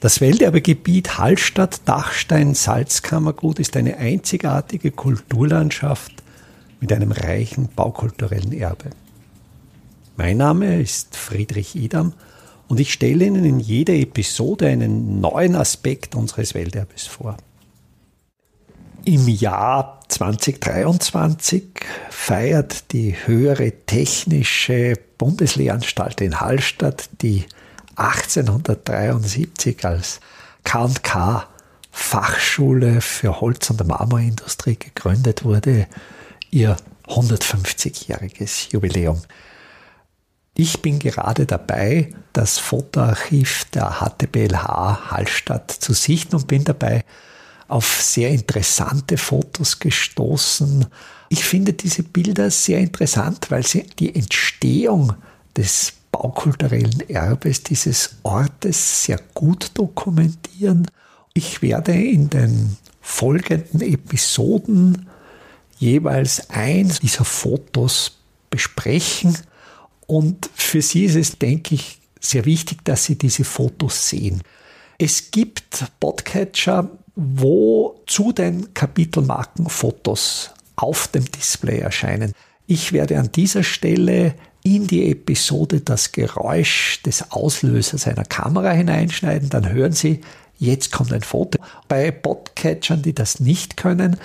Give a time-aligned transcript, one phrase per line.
[0.00, 6.12] Das Welterbegebiet Hallstatt-Dachstein-Salzkammergut ist eine einzigartige Kulturlandschaft
[6.80, 8.90] mit einem reichen baukulturellen Erbe.
[10.16, 12.12] Mein Name ist Friedrich Idam
[12.68, 17.36] und ich stelle Ihnen in jeder Episode einen neuen Aspekt unseres Welterbes vor.
[19.04, 21.64] Im Jahr 2023
[22.08, 27.46] feiert die höhere technische Bundeslehranstalt in Hallstatt die
[27.98, 30.20] 1873 als
[30.64, 31.46] K&K
[31.90, 35.86] Fachschule für Holz- und Marmorindustrie gegründet wurde,
[36.50, 36.76] ihr
[37.06, 39.20] 150-jähriges Jubiläum.
[40.54, 47.04] Ich bin gerade dabei, das Fotoarchiv der HTBLH Hallstatt zu sichten und bin dabei
[47.68, 50.86] auf sehr interessante Fotos gestoßen.
[51.28, 55.14] Ich finde diese Bilder sehr interessant, weil sie die Entstehung
[55.56, 60.88] des baukulturellen Erbes dieses Ortes sehr gut dokumentieren.
[61.32, 65.08] Ich werde in den folgenden Episoden
[65.78, 68.18] jeweils eins dieser Fotos
[68.50, 69.38] besprechen.
[70.08, 74.42] Und für Sie ist es, denke ich, sehr wichtig, dass Sie diese Fotos sehen.
[74.98, 82.32] Es gibt Podcatcher, wo zu den Kapitelmarken Fotos auf dem Display erscheinen.
[82.66, 84.34] Ich werde an dieser Stelle
[84.76, 90.20] in die Episode das Geräusch des Auslösers einer Kamera hineinschneiden, dann hören Sie,
[90.58, 91.58] jetzt kommt ein Foto.
[91.88, 94.16] Bei Podcatchern, die das nicht können,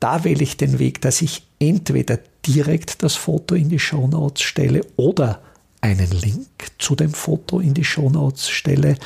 [0.00, 4.42] da wähle ich den Weg, dass ich entweder direkt das Foto in die Show Notes
[4.42, 5.40] stelle oder
[5.80, 8.96] einen Link zu dem Foto in die Show Notes stelle.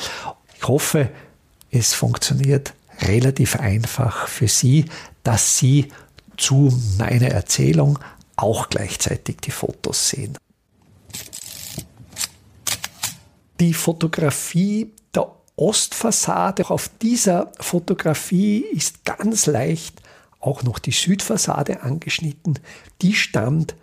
[0.55, 1.09] Ich hoffe,
[1.71, 4.85] es funktioniert relativ einfach für Sie,
[5.23, 5.87] dass Sie
[6.37, 7.99] zu meiner Erzählung
[8.35, 10.37] auch gleichzeitig die Fotos sehen.
[13.63, 20.01] Die Fotografie der Ostfassade, auf dieser Fotografie ist ganz leicht
[20.41, 22.59] auch noch die Südfassade angeschnitten.
[23.01, 23.75] Die stammt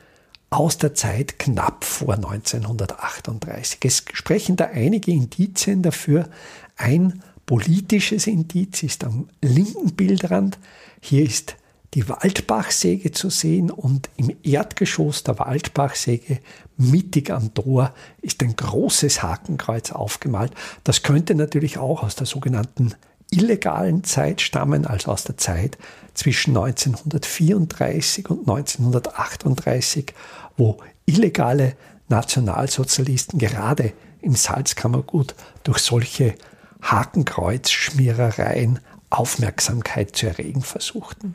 [0.50, 3.78] aus der Zeit knapp vor 1938.
[3.82, 6.28] Es sprechen da einige Indizien dafür.
[6.76, 10.58] Ein politisches Indiz ist am linken Bildrand.
[11.00, 11.56] Hier ist
[11.94, 16.38] die Waldbachsäge zu sehen und im Erdgeschoss der Waldbachsäge
[16.76, 17.92] mittig am Tor
[18.22, 20.52] ist ein großes Hakenkreuz aufgemalt.
[20.84, 22.94] Das könnte natürlich auch aus der sogenannten
[23.30, 25.78] illegalen Zeit stammen, also aus der Zeit
[26.14, 30.14] zwischen 1934 und 1938,
[30.56, 31.76] wo illegale
[32.08, 36.34] Nationalsozialisten gerade im Salzkammergut durch solche
[36.82, 41.34] Hakenkreuzschmierereien Aufmerksamkeit zu erregen versuchten.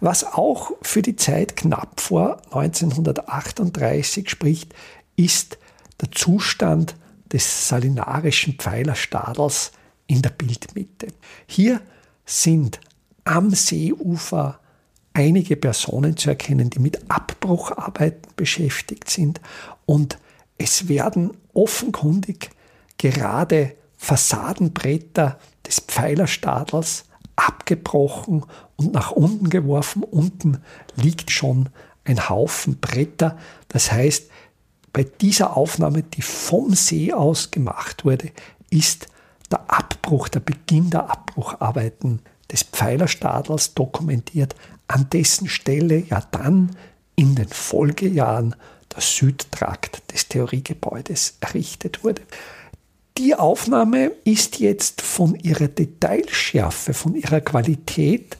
[0.00, 4.74] Was auch für die Zeit knapp vor 1938 spricht,
[5.16, 5.58] ist
[6.00, 6.96] der Zustand
[7.30, 9.72] des salinarischen Pfeilerstadels
[10.06, 11.08] in der Bildmitte.
[11.46, 11.80] Hier
[12.24, 12.80] sind
[13.24, 14.58] am Seeufer
[15.12, 19.40] einige Personen zu erkennen, die mit Abbrucharbeiten beschäftigt sind
[19.84, 20.18] und
[20.56, 22.50] es werden offenkundig
[22.98, 27.04] gerade Fassadenbretter des Pfeilerstadels
[27.48, 28.44] abgebrochen
[28.76, 30.02] und nach unten geworfen.
[30.02, 30.58] Unten
[30.96, 31.68] liegt schon
[32.04, 33.38] ein Haufen Bretter.
[33.68, 34.30] Das heißt,
[34.92, 38.30] bei dieser Aufnahme, die vom See aus gemacht wurde,
[38.70, 39.08] ist
[39.50, 42.20] der Abbruch, der Beginn der Abbrucharbeiten
[42.50, 44.54] des Pfeilerstadels dokumentiert,
[44.88, 46.76] an dessen Stelle ja dann
[47.14, 48.56] in den Folgejahren
[48.92, 52.22] der Südtrakt des Theoriegebäudes errichtet wurde.
[53.20, 58.38] Die Aufnahme ist jetzt von ihrer Detailschärfe, von ihrer Qualität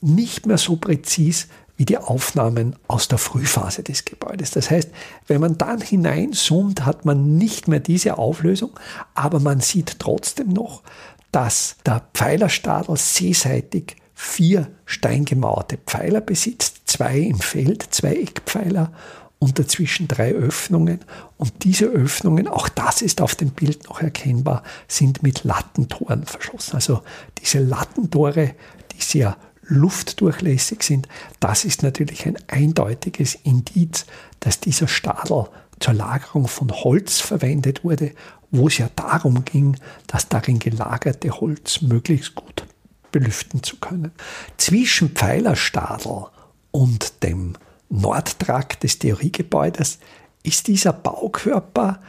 [0.00, 4.52] nicht mehr so präzis wie die Aufnahmen aus der Frühphase des Gebäudes.
[4.52, 4.90] Das heißt,
[5.26, 8.78] wenn man dann hineinzoomt, hat man nicht mehr diese Auflösung,
[9.14, 10.84] aber man sieht trotzdem noch,
[11.32, 18.92] dass der Pfeilerstadel seeseitig vier steingemauerte Pfeiler besitzt, zwei im Feld, zwei Eckpfeiler
[19.40, 21.00] und dazwischen drei Öffnungen.
[21.38, 26.76] Und diese Öffnungen, auch das ist auf dem Bild noch erkennbar, sind mit Lattentoren verschlossen.
[26.76, 27.02] Also
[27.40, 28.54] diese Lattentore,
[28.92, 31.08] die sehr luftdurchlässig sind,
[31.40, 34.04] das ist natürlich ein eindeutiges Indiz,
[34.40, 35.46] dass dieser Stadel
[35.80, 38.12] zur Lagerung von Holz verwendet wurde,
[38.50, 39.76] wo es ja darum ging,
[40.06, 42.66] das darin gelagerte Holz möglichst gut
[43.10, 44.12] belüften zu können.
[44.58, 46.26] Zwischen Pfeilerstadel
[46.72, 47.54] und dem
[47.90, 49.98] Nordtrakt des Theoriegebäudes
[50.42, 52.00] ist dieser Baukörper,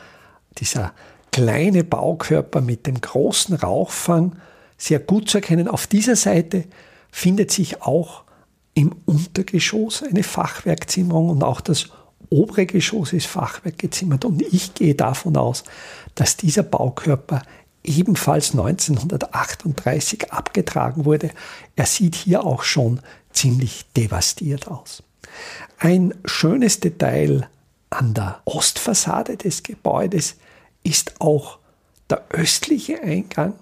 [0.58, 0.94] dieser
[1.32, 4.38] kleine Baukörper mit dem großen Rauchfang
[4.78, 5.68] sehr gut zu erkennen.
[5.68, 6.66] Auf dieser Seite
[7.12, 8.24] findet sich auch
[8.74, 11.90] im Untergeschoss eine Fachwerkzimmerung und auch das
[12.30, 14.24] obere Geschoss ist Fachwerk gezimmert.
[14.24, 15.64] Und ich gehe davon aus,
[16.16, 17.42] dass dieser Baukörper
[17.84, 21.32] ebenfalls 1938 abgetragen wurde.
[21.76, 23.02] Er sieht hier auch schon
[23.32, 25.04] ziemlich devastiert aus.
[25.84, 27.50] Ein schönes Detail
[27.90, 30.36] an der Ostfassade des Gebäudes
[30.84, 31.58] ist auch
[32.08, 33.56] der östliche Eingang,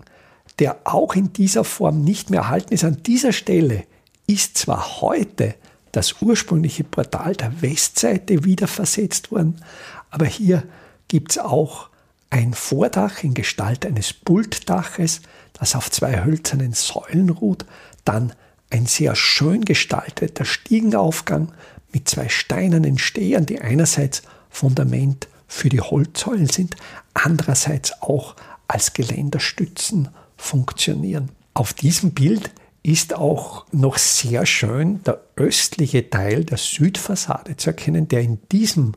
[0.60, 2.84] der auch in dieser Form nicht mehr erhalten ist.
[2.84, 3.86] An dieser Stelle
[4.28, 5.56] ist zwar heute
[5.94, 9.64] das ursprüngliche Portal der Westseite wieder versetzt worden,
[10.10, 10.64] aber hier
[11.08, 11.88] gibt es auch
[12.32, 15.22] ein Vordach in Gestalt eines Pultdaches,
[15.54, 17.66] das auf zwei hölzernen Säulen ruht,
[18.04, 18.34] dann
[18.72, 21.54] ein sehr schön gestalteter Stiegenaufgang
[21.92, 26.76] mit zwei steinernen Stehern, die einerseits Fundament für die Holzsäulen sind,
[27.14, 28.36] andererseits auch
[28.68, 31.30] als Geländerstützen funktionieren.
[31.54, 32.52] Auf diesem Bild
[32.84, 38.94] ist auch noch sehr schön der östliche Teil der Südfassade zu erkennen, der in diesem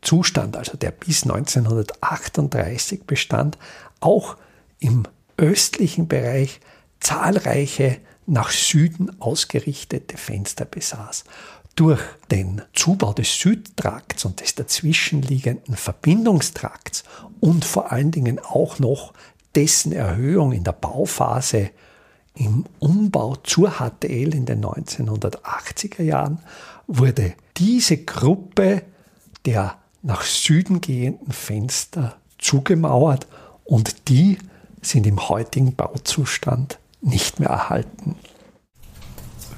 [0.00, 3.58] Zustand, also der bis 1938 bestand,
[4.00, 4.36] auch
[4.78, 5.04] im
[5.36, 6.60] östlichen Bereich
[7.00, 11.24] zahlreiche nach Süden ausgerichtete Fenster besaß.
[11.76, 17.04] Durch den Zubau des Südtrakts und des dazwischenliegenden Verbindungstrakts
[17.40, 19.14] und vor allen Dingen auch noch
[19.54, 21.70] dessen Erhöhung in der Bauphase
[22.34, 26.38] im Umbau zur HTL in den 1980er Jahren
[26.86, 28.82] wurde diese Gruppe
[29.44, 33.26] der nach Süden gehenden Fenster zugemauert
[33.64, 34.38] und die
[34.80, 38.16] sind im heutigen Bauzustand nicht mehr erhalten.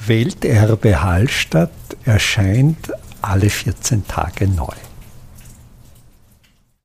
[0.06, 1.70] Welterbe Hallstatt
[2.04, 2.92] erscheint
[3.22, 4.66] alle 14 Tage neu.